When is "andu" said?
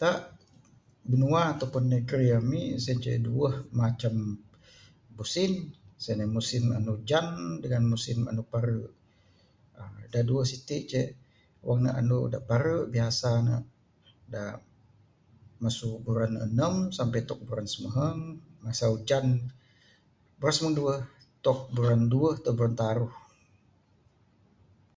6.76-6.92, 8.30-8.44, 12.00-12.18